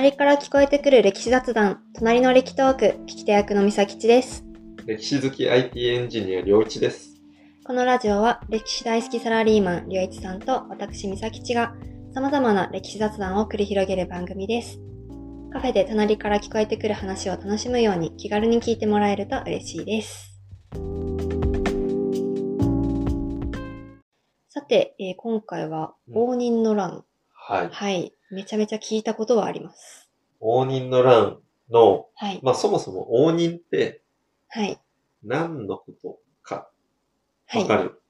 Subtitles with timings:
[0.00, 4.46] 隣から聞こえてくる歴史雑談、隣の歴トーク、聞き手役のみさきちです。
[4.86, 7.16] 歴史好き IT エンジニア、りょういちです。
[7.66, 11.74] このラジオは歴史大好きサラリーマン、りょういちさんと私みさきちが
[12.14, 14.80] 様々な歴史雑談を繰り広げる番組です。
[15.52, 20.40] カフェで隣から聞こえてくる話を楽しむように気軽に聞いてもらえると嬉しいです。
[24.48, 27.04] さて、えー今回は応仁の乱、
[27.34, 27.68] はい。
[27.70, 30.08] はい、めちゃめちゃ聞いたことはあります。
[30.40, 31.38] 応仁の乱
[31.70, 34.02] の、はい、まあそもそも応仁って
[34.48, 34.78] はい、
[35.24, 36.68] 何のことか
[37.46, 37.62] はい。
[37.62, 38.00] わかる、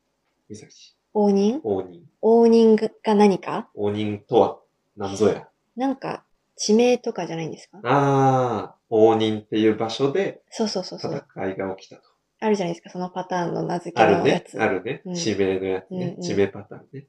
[0.48, 0.96] みさきち。
[1.12, 1.60] 応仁？
[1.64, 2.02] 応仁。
[2.22, 3.68] 応仁が何か？
[3.74, 4.58] 応仁とは
[4.96, 5.48] 何ぞや？
[5.76, 6.24] なんか、
[6.56, 7.80] 地名とかじゃないんですか？
[7.84, 11.24] ああ、応仁っていう場所でそうそうそうそう。
[11.34, 12.02] 戦いが起きたと。
[12.42, 14.20] あるじゃないですか、そのパターンの名付けあるね。
[14.20, 14.62] のやつ。
[14.62, 15.14] あるねうん。
[15.14, 16.18] 地名のやつねうんう。
[16.18, 17.06] ん地名パターンね。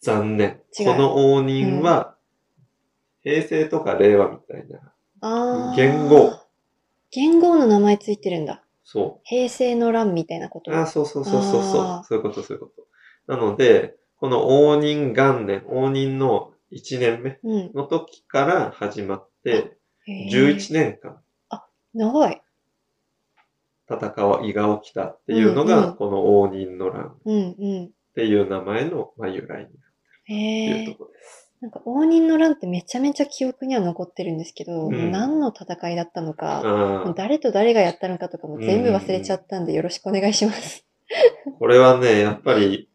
[0.00, 0.60] 残念。
[0.78, 2.16] この応仁は、
[3.22, 4.92] 平成とか令和みたいな。
[5.20, 6.40] あー元号。
[7.10, 8.62] 元号の名前ついてるんだ。
[8.84, 9.20] そう。
[9.24, 10.74] 平成の乱みたいなこと？
[10.76, 12.04] あ、そうそうそうそうそう。
[12.04, 12.86] そういうこと、そういうこと。
[13.26, 17.72] なので、この応仁元年、応仁の1年目うん。
[17.74, 19.76] の時から始まって、
[20.06, 21.20] へー11年間
[21.94, 22.42] 長い。
[23.88, 29.68] 戦いが起きたっていうのうんうが、んこの応仁の乱っうんうていう名前の、まあ、由来になるん。
[30.30, 30.98] とへえいうと。
[30.98, 31.50] ころです。
[31.60, 40.86] なんか応仁の乱ってめちゃめちゃ記憶には残ってるんですけど、うん何の戦いだったのか、あ誰と誰がやったのかとかも全部忘れちゃったんでよろしくお願いします。
[41.46, 42.88] あ、 これはね、やっぱり、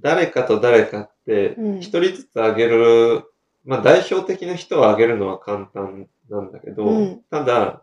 [0.00, 3.24] 誰かと誰かってうん、一人ずつ挙げる、
[3.64, 7.82] まあ代表的な人を挙げるのは簡単なんだけど、うんただ、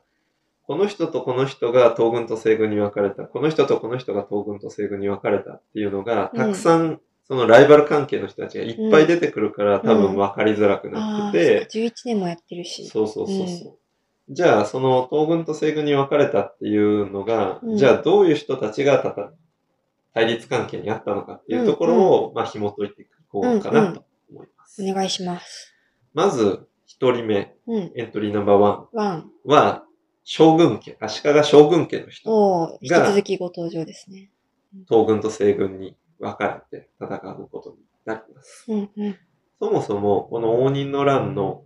[0.68, 7.00] この人とこの人が東軍と西軍に分かれた、この人とこの人が東軍と西軍に分かれたっていうのが、うんたくさん、
[7.32, 12.86] そのライバル関係の人たちがいっぱい出てくるから、多分分かりづらくなってて、ー、11年もやってるし。
[12.90, 13.78] そうそうそうそう。
[14.28, 19.32] じゃあ、その東軍と西軍に分かれたっていうのが、うんじゃあどういう人たちがたた
[20.14, 24.84] 対立関係にあったのかっていうところを、まあ紐解いていこうかなと思います。
[24.84, 25.74] お願いします。
[26.14, 27.92] まず、一人目、うん。
[27.96, 29.18] エントリーナンバーワワン。
[29.20, 29.86] ンは、
[30.26, 34.32] 将軍家、足利将軍家の人、おー、引きが続きご登場ですね。
[34.90, 38.66] 東軍と西軍に分かれて戦うことになります。
[38.72, 39.16] うんうん。
[39.60, 41.64] そもそも、この応仁の乱の、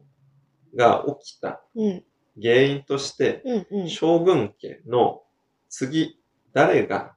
[0.76, 2.04] が起きたうん。
[2.42, 3.90] 原因として、うんうん。
[3.90, 5.22] 将軍家の
[5.70, 6.20] 次、
[6.54, 7.16] 誰が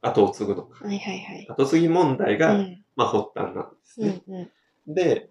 [0.00, 0.84] 後を継ぐのか。
[0.84, 1.46] はいはいはい。
[1.48, 2.84] 後継ぎ問題が、うん。
[2.96, 4.22] まあ発端なんですうね。
[4.26, 4.50] ん
[4.86, 4.94] うん。
[4.94, 5.30] で、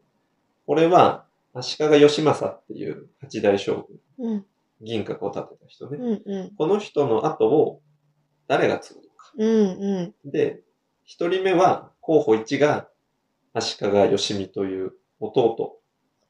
[0.66, 3.88] これは、足利義政っていう八代将
[4.18, 4.46] 軍、うん
[4.82, 5.98] 銀閣を建てた人ね。
[5.98, 6.56] うんうん。
[6.56, 7.82] この人の後を
[8.48, 9.34] 誰が継ぐのか。
[9.38, 9.50] うん
[9.82, 10.32] うん。
[10.32, 10.62] で、
[11.10, 12.88] 一人目は、候補1が
[13.52, 15.80] 足利義美という弟、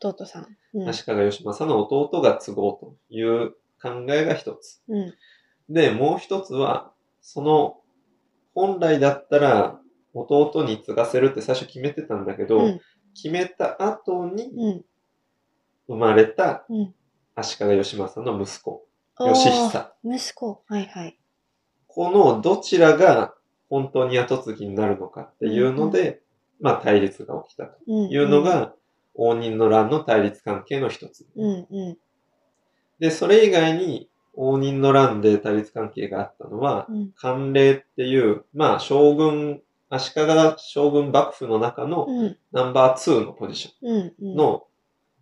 [0.01, 0.47] 弟さん。
[0.73, 0.87] うん。
[0.87, 4.81] 足利義政の弟が継ごうという考えが一つ。
[4.87, 5.13] うん。
[5.67, 7.81] で、もう一つは、その、
[8.55, 9.81] 本来だったら
[10.13, 12.81] 弟に継がせるって最初決めてたんだけど、うん
[13.15, 14.85] 決めた後にうん。
[15.87, 16.95] 生まれたうん。
[17.35, 18.87] 足利義政の息子、
[19.19, 19.93] 義久。
[20.05, 20.63] 息子。
[20.67, 21.19] はいはい。
[21.87, 23.33] このどちらが
[23.69, 26.21] 本当に後継ぎになるのかっていうので、
[26.59, 28.09] まあ対立が起きたとうん。
[28.09, 28.73] いうのが、
[29.15, 31.25] 応仁の乱の対立関係の一つ。
[31.35, 31.97] うんうん。
[32.99, 37.11] で、それ以外に応仁の乱で対立関係があったのは、うん。
[37.15, 40.25] 官令っていう、まあ将軍、足利
[40.57, 42.37] 将軍幕府の中のうん。
[42.51, 44.13] ナンバー2のポジショうん。
[44.19, 44.33] うん。
[44.33, 44.65] ンの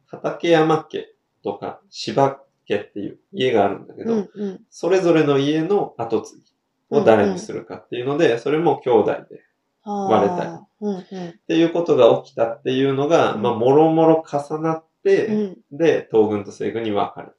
[0.07, 4.61] 畠山家とか柴家っていう家があるんだけど、うんうん。
[4.69, 6.56] それぞれの家の後継ぎ
[6.89, 9.43] を誰にするかっていうので、それも兄弟で
[9.83, 10.99] 割れたりうんうん。
[10.99, 15.57] っていうことが起きたっていうのが、うんまあ、もろもろ重なって、うん。
[15.71, 17.33] で、東軍と西軍に分かれた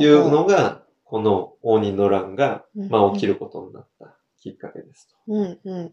[0.00, 5.16] いうのが、この応仁の乱が、うんまあ、起きることになったきっかけですと。
[5.28, 5.92] うんうん。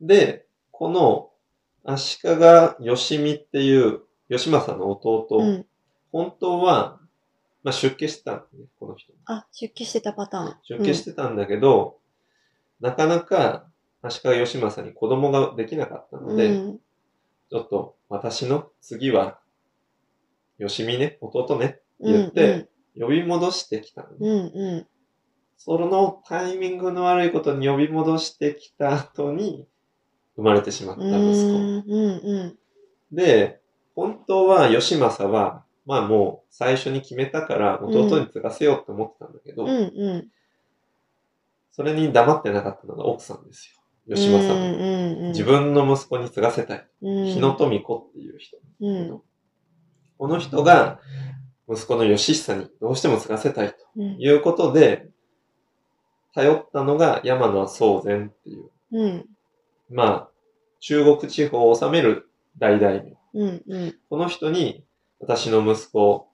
[0.00, 1.30] で、この
[1.84, 5.66] 足利義美っていう義政の弟、うん。
[6.12, 6.99] 本当は、
[7.62, 9.12] まあ、出家してたんだね、この人。
[9.26, 10.56] あ、出家してたパターン。
[10.62, 11.98] 出家してたんだけど、
[12.80, 13.66] なかなか
[14.02, 16.78] 足利義政に子供ができなかったので、うん。
[17.50, 19.38] ちょっと私の次は、
[20.58, 21.80] 義美ね、弟ね。
[22.00, 22.68] 言って、
[22.98, 24.86] 呼び戻してきたのね、うんうん。
[25.58, 29.66] そのタイミングの悪いことに呼び戻してきた後に、
[30.36, 31.30] 生まれてしまったうん。
[31.30, 31.48] 息子。
[31.48, 32.56] うんう
[33.12, 33.14] ん。
[33.14, 33.60] で、
[33.94, 39.74] 本当は義政は、まあもう最初に決めたから弟に継がせようって思ってたんだけど、うんう
[40.18, 40.28] ん。
[41.72, 43.82] それに黙ってなかったのが奥さんですよ。
[44.06, 44.54] 義政も。
[44.54, 45.32] うんうんうん。
[45.32, 46.86] 自分の息子に継がせたい。
[47.02, 48.56] うん、日野富子っていう人。
[48.80, 49.20] うん。
[50.16, 51.00] この人が
[51.68, 54.16] 息子の義久にどうしても継がせたいとうん。
[54.16, 55.08] いうことで、
[56.36, 59.26] 頼ったのが山野宗禅っていう、うん。
[59.90, 60.28] まあ、
[60.78, 63.16] 中国地方を治める大大名。
[63.34, 63.62] うん。
[63.66, 63.94] うん。
[64.08, 64.84] この人に
[65.20, 66.26] 私の息子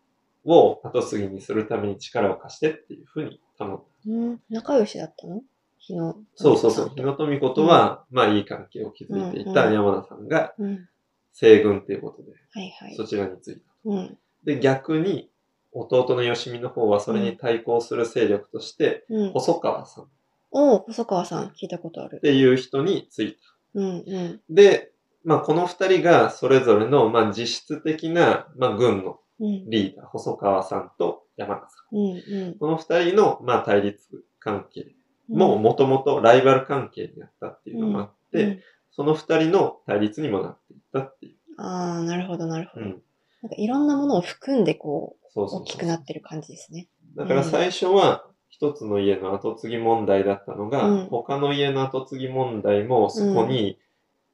[0.44, 3.82] を後継ぎにするために力を貸してっていうふうに頼んだ。
[4.06, 4.40] うん。
[4.48, 5.42] 仲良しだったの？
[5.78, 6.16] 日野。
[6.34, 6.92] そうそうそう。
[6.94, 10.88] 日野富子とは、まあいい関係を築いていたうんうん山田さんがうん。
[11.32, 13.04] 西軍っていうことで、はいはいそ。
[13.04, 13.60] ちらについた。
[13.84, 14.18] うん。
[14.44, 15.28] で、逆に、
[15.72, 19.32] 弟の義見の方はそれに対抗する勢力として、うん。
[19.32, 20.06] 細川さんっ
[20.52, 22.20] おお、細川さん、聞いたことある。
[22.20, 23.38] ていう人についた。
[23.74, 24.04] うん。
[24.06, 24.40] うん。
[24.48, 24.92] で、
[25.26, 29.68] まあこの二人がそれぞれの、まあ実質的な、まあ軍のうん。
[29.68, 31.96] リーダー、細川さんと山田さん。
[31.96, 32.44] うん。
[32.46, 32.58] うん。
[32.58, 34.94] この二人の、まあ対立関係
[35.28, 38.60] ももともとライバル関係にあったっていうのもあって、うん
[38.92, 41.34] その二人の対立にもなっていったっていう。
[41.58, 42.86] ああ、なるほど、なるほど。
[42.86, 43.02] うん。
[43.42, 46.88] なんかいろんなものを含んで、こう、大きくなってる感じですね。
[47.14, 53.78] だから最初は一つの家の後継ぎ問題だったのが、うん他の家の後継ぎ問題もそこに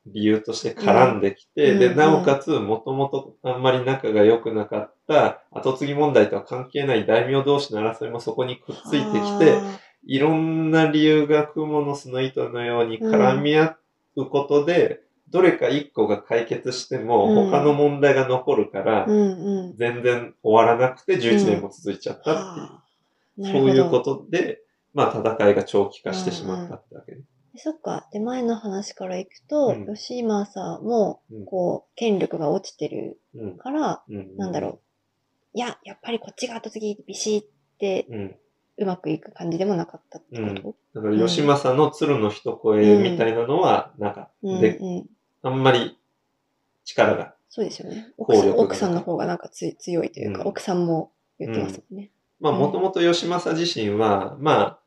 [0.06, 1.92] 理由として絡んできて、で、うん。
[1.92, 1.98] うん。
[1.98, 13.76] なおかつもともとあんまり仲が良くなかった後継ぎ問題とは関係ない大名同士の争いもそこにくっついてきて、あいろんな理由が蜘蛛の巣の糸のように絡み合
[14.16, 15.00] うことで、
[15.30, 17.50] どれか一個が解決してもうん。
[17.50, 19.06] 他の問題が残るから。
[19.06, 22.68] 全然終わらなくて11年も続いちゃったっていう。
[23.52, 24.60] そういうことで、
[24.92, 27.22] まあ戦いが長期化してしまったってわけね。
[27.56, 28.08] そっか。
[28.12, 33.58] で、前の話からいくと、うん吉政もうん、こう、権力が落ちてるうん。
[33.58, 34.36] から、うん。
[34.36, 34.78] なんだろう。
[35.54, 37.44] いや、やっぱりこっちが後継ぎビシっ
[37.78, 38.14] てう。
[38.14, 38.36] うん。
[38.78, 41.00] うまくいく感じでもなかったってこと？
[41.00, 44.30] だから、吉政の鶴の一声みたいなのはなかった。
[44.42, 45.06] うん、で、うん。
[45.42, 45.98] あんまり
[46.84, 47.34] 力が。
[47.50, 48.12] そうですよね。
[48.16, 52.10] 効力が奥さん奥さんの方がなんかつ強いというか、うん奥さんも言ってますもんね。
[52.40, 54.78] まあ、うんもともと吉政自身は、まあ、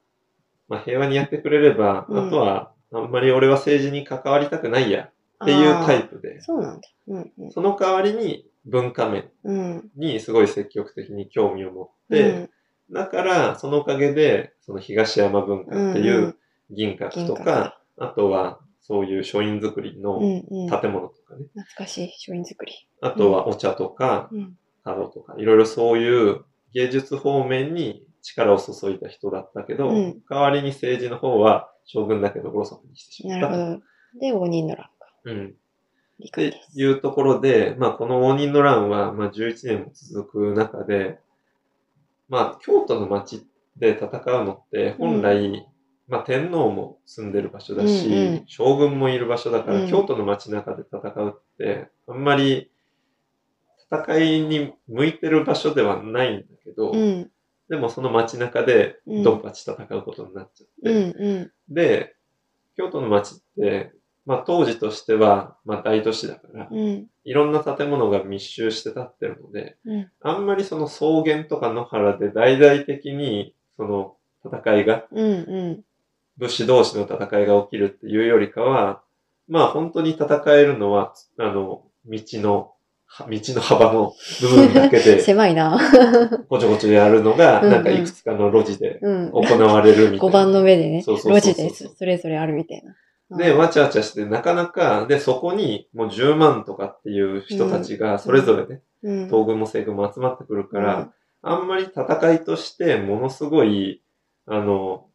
[0.67, 5.09] まあ平和にやってくれれば、うんあとは、あんまり俺は政治に関わりたくないや
[5.43, 6.87] っていうタイプで、そうなんだ。
[7.07, 7.51] うんうん。
[7.51, 9.89] その代わりに文化面うん。
[9.95, 12.49] にすごい積極的に興味を持って、
[12.91, 16.37] だから、そのおかげで、その東山文化っていんう
[16.69, 20.67] 銀閣とか、あとはそういう書院作りうのんうん。
[20.67, 21.45] 懐建物とかね、
[21.75, 22.73] かしい書院作り。
[23.01, 24.57] あとはお茶とか、うん。
[24.83, 33.49] 角とか、いろいろそういう芸術方面に力を注いだ人だったけど、うん代わりに政治の方は将軍だけどおろそかにしてしまった。
[33.49, 33.81] なるほ
[34.15, 34.19] ど。
[34.19, 34.91] で、応仁の乱か。
[35.25, 35.53] うん。
[36.19, 36.61] 理って。
[36.73, 41.19] いうところで、まあこの応仁の乱は、まあ11年も続く中で、
[42.27, 43.45] まあ京都の町
[43.77, 44.07] で戦
[44.41, 45.67] うのって本来、
[46.07, 52.71] まあ天皇も住んでる場所だし、うんうん将軍もいる場所だから、うん京都の町中で戦うって、あんまり
[53.91, 57.31] 戦いに向いてる場所ではないんだけど、うん。
[57.69, 61.09] でもその街中でうんドンパチ戦うことになっちゃって、うん
[61.41, 62.15] うで、
[62.77, 63.91] 京都の街って、
[64.25, 66.73] まあ当時としては、まあ大都市だから、ん。
[66.73, 67.07] うん。
[67.23, 70.11] いろんな建物が密集して建ってるので、うん。
[70.21, 75.83] あんまりその草原とか野原で大々的に、その戦いが、うんう
[76.37, 79.01] 武士同士の戦いが起きるっていうよりかは、
[79.47, 82.74] まあ本当に戦えるのは、あの、道の、は
[83.19, 85.03] 道の幅の部分だけん。
[85.03, 85.79] で、 狭いな。
[86.49, 89.31] ごちょごちょやるのが、なんかいくつかの路地でうん。
[89.31, 90.31] 行われるみたい5な。
[90.31, 93.37] 番の目でね、路地でそれぞれあるみたいな。
[93.37, 99.25] で、わちゃわちゃして、なかなか、で、そこにもう10万とかっていう人たちが、それぞれね、うん。
[99.27, 104.01] 東軍も西軍も集まってくるから、あんまり戦いとして、ものすごい、
[104.45, 105.05] あの、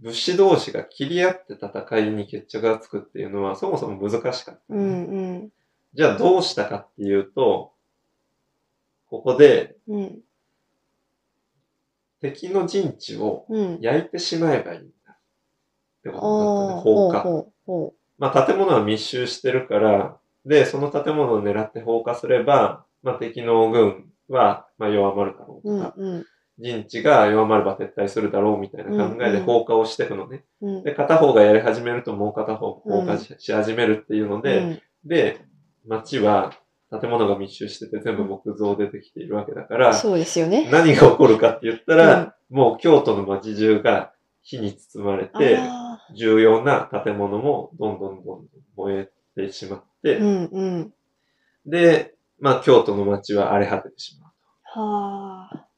[0.00, 4.60] 武士同士が切り合って戦いに決着がつくっていうのは、そもそも難しかった。
[4.68, 5.48] うんうん
[5.96, 7.72] じゃあどうしたかっていうと、
[9.08, 10.00] ここでうん。
[10.00, 10.20] うん。
[12.20, 13.78] 敵の陣地をうん。
[13.80, 15.12] 焼いてしまえばいいんだ。
[15.12, 15.16] っ
[16.02, 17.92] てことになったね、放火。
[18.18, 25.76] まあ建物は密集してるから、で、その建物を狙って放火すれば、まあ敵の軍は、まあ弱まるだろうう。
[25.76, 26.26] うとか、んうん
[26.58, 30.44] 陣地が弱まれば撤退するだろうみたいな考えで放火をしていくのね。
[30.62, 30.82] うん。
[30.84, 35.44] で、片方がやり始めるともう片方放火し,、始めるっていうので、うんで、
[35.86, 36.52] 街は
[36.90, 40.68] 建物が密集してて全部木造でできているわけだから、そうですよね。
[40.70, 44.12] 何が起こるかって言ったら、もう京都の街中が
[44.42, 50.92] 火に包まれて、あ重要な建物もどんどんどんどん燃えてしまって、ーうんうん。
[51.66, 54.32] で、まあ京都の街は荒れ果ててしまう。
[54.80, 55.56] はあ。
[55.56, 55.68] っ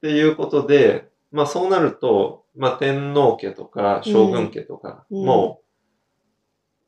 [0.00, 5.60] ていうことで、まあそうなると、まあ天皇家とか将軍家とかも、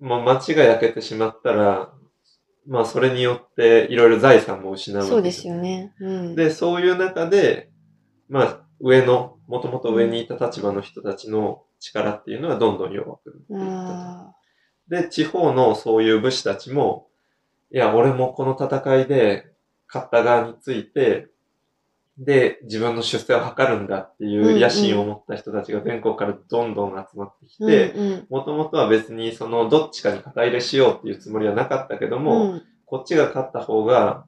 [0.00, 1.92] まあ街が焼けてしまったら、
[2.66, 5.95] まあそれによっていろいろ財産も失うわけそうですよね。
[6.00, 6.37] うん。
[6.37, 7.71] で、そういう中で、
[8.28, 17.09] まあ上の、もともと上にいた立場の人たちの力っていうのはどんどん弱くなっていったで、地方のそういう武士たちも、
[17.73, 19.52] いや、俺もこの戦いで
[19.88, 21.28] 勝った側について、
[22.19, 28.26] で、自分の出世を図るんだっていう野心を持った人たちが全国からどんどん集まってきーて、うんうん。
[28.28, 32.62] もともとは別にそのどっちかに肩入れしようっていうつもりはなかったけども、うん。
[32.87, 34.26] こっちが勝った方が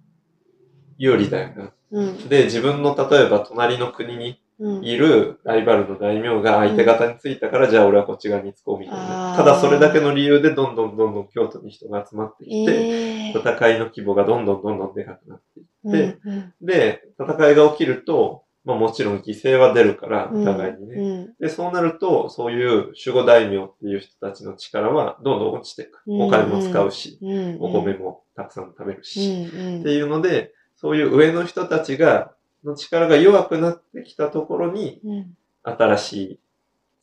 [0.97, 1.73] 有利だよな。
[1.91, 2.29] うん。
[2.29, 4.85] で、自分の例えば隣の国にうん。
[4.85, 9.35] いるライバルの大名が相手方についたから、じゃあ俺はこっち側につこうみたいな。
[9.37, 13.41] ただそれだけの理由でどんどんどんどん京都に人が集まってきて、えー。
[13.41, 15.54] 戦いの規模がどんどんどんどんでかくなって、
[15.85, 16.55] うんうん。
[16.63, 20.43] で、戦いが起きると、まあもちろん犠牲は出るから、うん。
[20.43, 20.95] お互いにね。
[20.97, 21.35] うん。
[21.39, 26.03] で、そうなると、そういう守護大名っていう人たちの力はどんどん落ちていく。
[26.07, 29.43] うんお金も使うし、うんお米もたくさん食べるうし。
[29.43, 29.81] んうん。
[29.81, 32.33] っていうので、そういう上の人たちが、
[32.65, 35.37] の力が弱くなってきたところに、うん。
[35.65, 36.41] 新しい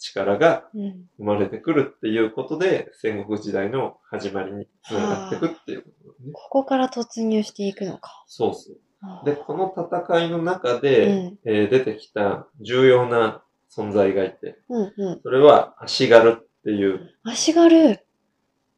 [0.01, 6.31] 力がうん生まれてくるっていうことで、戦国時代の始まりにつながっていくっていうことだね。
[6.33, 8.23] ここから突入していくのか。
[8.27, 8.77] そうそう。
[9.25, 15.19] で、この戦いの中で、うんえー出てきた重要な存在がいて、うんうん。
[15.23, 17.99] それは足軽っていう、足軽？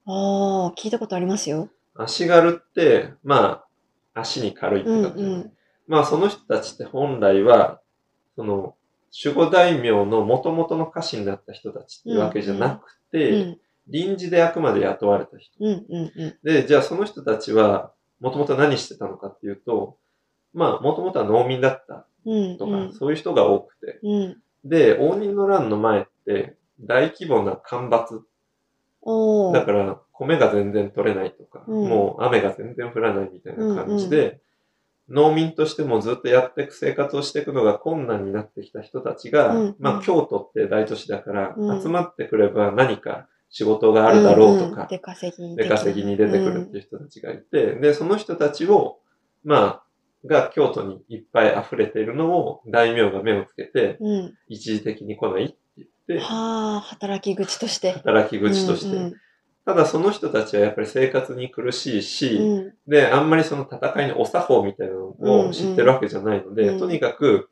[0.06, 1.70] ああ、聞いたことありますよ。
[1.96, 3.65] 足軽って、ま
[4.13, 5.51] あ、足に軽いってうん感じ、うん。
[5.88, 7.80] まあ、その人たちって本来は、
[8.36, 8.75] その、
[9.13, 15.53] 守護大名の元々の家臣になった人たちっていうわけじゃなくうて、ん臨時であくまで雇われた人。
[15.60, 16.36] うんうんうん。
[16.43, 19.98] で、じゃあその人たちは、もともと何してたのかっていうと、
[20.53, 24.00] まあ、もともとは農民だったうんとか、うんそういう人が多くて。
[24.03, 24.38] うん。
[24.63, 28.22] で、応仁の乱の前って、大規模な干ばつ。
[29.53, 34.39] だから、米が全然取れないとか、うんもう雨が全然降らないみたいな感じで、
[35.10, 45.55] 農民としてもずっとやっていく生活をしていくのが困難になってきた人たちが、うんまあ京都って大都市だから、うん集まってくれば何か仕事があるだろうとか、んん出稼ぎ。
[45.55, 49.00] 出稼ぎに出てくるっていう人たちがいて、で、その人たちを、
[49.43, 49.83] まあ、
[50.27, 54.07] が京都にいっぱい溢れているのを大名が目をつけて、うん。
[54.07, 54.33] うん。
[54.48, 57.91] 一時的に来ないって言って、はあ、働き口として。
[57.91, 58.98] 働き口として。
[58.98, 59.13] うん
[59.65, 62.58] ただその人たちはやっぱり生活に苦しいし、うん。
[62.58, 66.79] うんで、あんまりその戦いのお作法みたいなのを知ってるわけじゃないので、うん。
[66.79, 67.50] とにかく、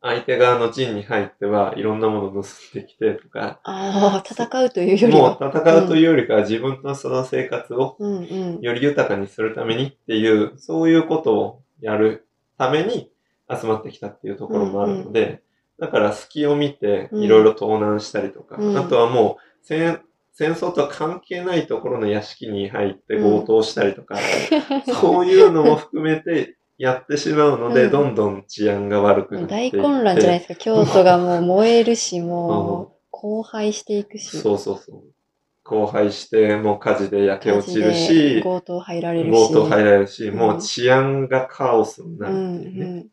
[0.00, 2.42] 相手側の陣に入ってはいろんなものを盗ん
[2.74, 5.38] できてとか、ああ、戦うというよりもは。
[5.40, 8.60] う戦うというよりかは自分のその生活をうんうん。
[8.60, 13.10] より豊かにするためにっていう、そういうことをやるために
[13.50, 15.42] 集まってきたっていうところもあるので、
[15.80, 18.78] だから隙を見ていろいろ盗難したりとか、うん。
[18.78, 20.02] あとはもう戦
[20.38, 24.14] 戦争とは関係ないところの屋敷に入って強盗したりとか、
[25.00, 29.48] そういうのも含めてやってしまうので、うんどんどん治安が悪くなって。
[29.48, 30.54] 大混乱じゃないですか。
[30.54, 34.38] 京都がもう燃えるし、もう荒廃していくし。
[34.38, 35.02] そうそうそう。
[35.64, 39.48] 荒廃して、もう火事で焼け落ちるし、強盗入られるし。
[39.48, 43.00] 強盗入られるし、うんもう治安がカオスになうるっていうね。
[43.00, 43.08] ん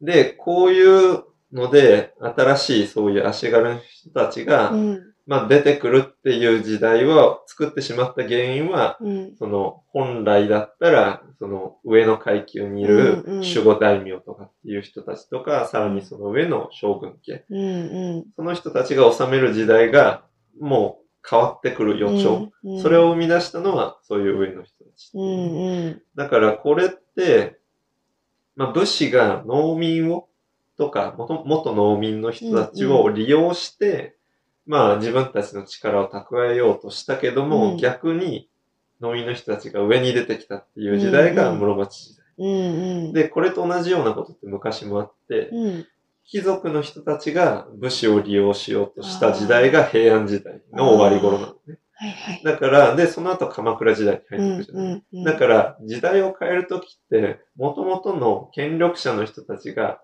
[0.00, 5.15] で、こういうので、新しいそういう足軽の人たちが、うん。
[5.26, 5.32] うん。
[5.32, 9.36] まあ出てくるっていう時代は、作ってしまった原因は、うん。
[9.36, 17.58] その、本来だったら、その、上の階級にいるうんうん守護大名とかっていう人たちとか、さらにその上の将軍家、うん。
[17.58, 18.24] うん。
[18.36, 20.24] その人たちが治める時代が、
[20.60, 22.50] もう変わってくる予兆。
[22.64, 25.10] うんそれを生み出したのは、そういう上の人たち。
[25.14, 26.02] うんうん。
[26.16, 27.58] だからこれって、
[28.56, 30.28] まあ武士が農民を、
[30.76, 34.15] とか、元元農民の人たちを利用して、
[34.66, 38.48] まあ自分たちの力を蓄えようとしたけども、うん逆に
[39.00, 42.26] 農民の人たちが上に出てきたっていう時代が室町時代。
[42.38, 43.12] うんうん。
[43.12, 45.86] で、これと同じようなことって昔もあって、うん。
[46.24, 51.78] 貴族の人たちが武士を利用しようとした時代が平安時代の終わり頃なのね。
[51.92, 52.42] はいはい。
[52.44, 60.00] だから、で、その後鎌倉時代に入ってくるじゃない、うんうんだから、時代を変えるときって、元々の権力者の人たちが、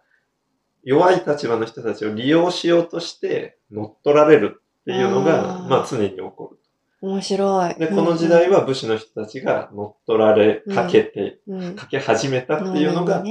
[0.85, 5.69] 弱い立場の人たちを利用しようとして乗っ取られるっていうのが、あー。
[5.69, 6.59] まあ常に起こる。
[7.03, 7.75] 面白い。
[7.75, 11.77] で、この時代は武士の人たちが乗っ取られかけて、うん、うん。
[11.77, 13.25] かけ始めたっていうのが、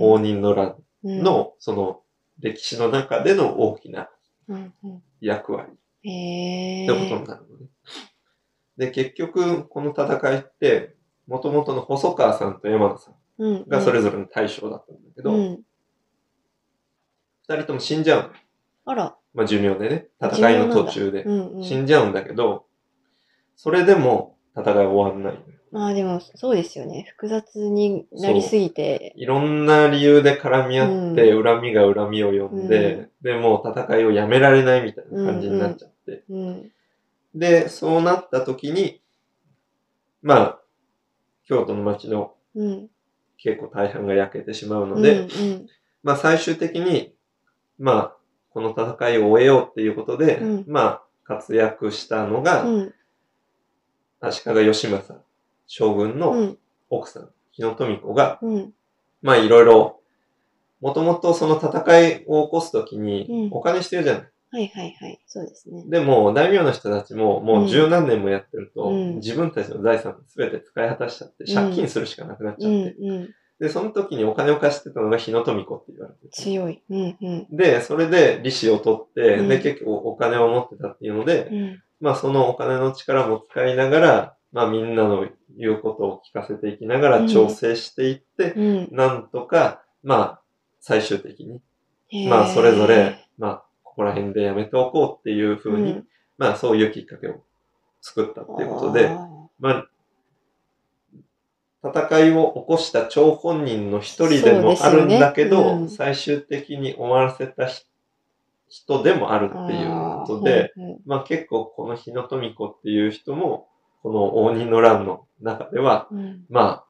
[0.00, 1.22] 応仁の乱うん。
[1.22, 2.00] の、その、
[2.40, 4.10] 歴史の中での大きな
[4.48, 5.70] うんう役割。
[5.70, 7.68] ってことになるのね。
[8.76, 10.94] で、結局、この戦いって、
[11.26, 13.68] 元々の細川さんと山田さんうん。
[13.68, 15.62] がそれぞれの大将だったんだけど、二、うん、
[17.46, 18.28] 人とも死んじゃうの。
[18.86, 21.30] あら、まあ寿命でね、戦いの途中でう。
[21.30, 22.66] んうん、死んじゃうんだけど、
[23.56, 25.44] それでも、戦い終わんない。
[25.72, 27.06] まあでも、そうですよね。
[27.16, 29.12] 複雑になりすぎて。
[29.16, 36.22] いろんな理由で絡み合って、恨みが恨みを呼んで、で、もう戦いをやめられないみたいな感じになっちゃって。
[36.30, 36.70] うん。
[37.34, 39.00] で、そうなった時に、
[40.22, 40.60] まあ、
[41.46, 42.88] 京都の街のうん。
[43.36, 45.02] 結構大半が焼けてしまうのうん。
[45.02, 45.66] で、うん。
[46.04, 47.14] まあ最終的に、
[47.78, 48.16] まあ、
[48.50, 52.94] この戦いを終えようっていうことで、うんまあ、活躍したのが、うん。
[54.20, 55.20] 足利義政
[55.66, 56.58] 将軍うのん。
[56.90, 58.72] 奥さん、日野富子が、うん。
[59.22, 60.00] まあいろいろ、
[60.80, 64.22] もともとその戦いを起こすときにうんお金必要じゃない。
[64.50, 65.20] はいはいはい。
[65.26, 65.84] そうですね。
[65.88, 73.10] でも、大名の人たちももう十何年もやってると、うん自分たちの財産すべて使い果たしちゃって、借金するしかなくなっちゃって、うん。
[73.10, 73.34] うん。
[73.60, 76.42] で、その時にお金を貸してたのが日野富子って言われてて。
[76.42, 76.82] 強い。
[76.90, 77.16] うん。
[77.20, 77.56] うん。
[77.56, 81.82] で、それで利子を取って、うんで、結構お金を持ってたっていうので、うん。
[82.00, 88.88] まあそのお金の力も使いながら、まあみんなの言うことを聞かせていきながら調整していって、うん。
[88.90, 90.40] なんとか、まあ
[90.80, 91.60] 最終的に、
[92.28, 96.04] まあそれぞれ、まあここら辺でやめておこうっていう風に、うん
[96.36, 97.42] まあそういうきっかけを
[98.00, 99.28] 作ったっていうことで、あ
[99.60, 99.86] まあ、
[101.84, 107.82] 戦いを起こした張本人の一人でもあるんだけど、ねうん最終的に終わらせたひ
[108.68, 109.88] 人でもあるーっていう
[110.26, 113.68] ことで、、あまあ結構この日野富子っていう人も、
[114.02, 116.84] この応仁の乱の中では、うんまあ、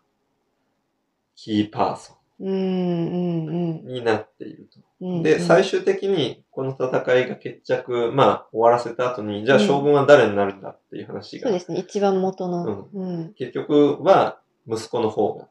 [1.36, 4.80] キーパーソンになっていると。
[5.00, 5.22] うん。
[5.22, 11.80] で、最初、終的にこの戦いが決着、まあ終わらせた後に、じゃあ将軍は誰になるんだっていう話が、そうですね。
[11.80, 12.88] 一番元の。
[12.94, 13.34] うん。
[13.34, 15.48] 結局は息子の方が、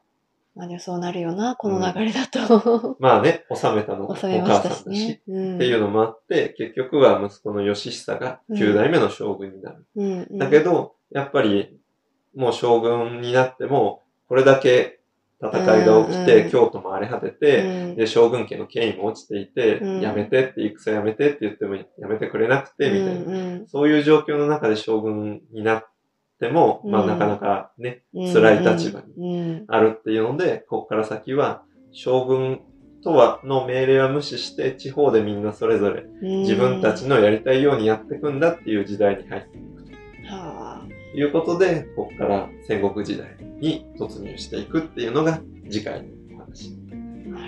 [0.54, 2.96] まあでもそうなるよな、この流れだと。
[3.00, 5.22] まあね、治めたのがお母さんだし、ね。
[5.26, 5.56] うん。
[5.56, 9.84] っていうのもあって、結局は息子の義久が9代目の将軍になる。
[9.96, 10.38] うんうん。
[10.38, 11.76] だけど、やっぱり、
[12.36, 15.00] もう将軍になっても、これだけ
[15.40, 23.20] 戦いが起きて、うん京都も荒れ果てて、うんで、将軍家の権威も落ちていて、うんやめてって、戦やめてって言ってもやめてくれなくて、みたいな。
[23.22, 25.86] うんそういう状況の中で将軍になって
[26.48, 28.32] も、まあうんなかなかね、うん。
[28.32, 29.64] 辛い立場にうん。
[29.68, 32.60] あるっていうので、ここから先は、将軍
[33.02, 36.28] とは、の命令は無視して、地方でみんなそれぞれうん。
[36.42, 39.64] 自分たちのやりたいようにやっていくんだっていう時代に入っていく
[40.28, 40.88] はあ。
[41.12, 46.13] ということで、ここから戦国時代に突入していくっていうのが次回のお話。
[46.13, 46.13] な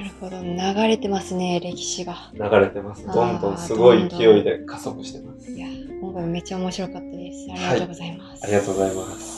[0.07, 0.42] るほど。
[0.42, 2.31] 流れてますね、歴史が。
[2.33, 3.07] 流れてます。
[3.07, 5.51] どんどんすごい勢いで加速してます。
[5.51, 5.66] いや、
[6.01, 7.47] 今回もめっちゃ面白かったです。
[7.53, 8.45] ありがとうございます。
[8.45, 9.36] ありがとうございます。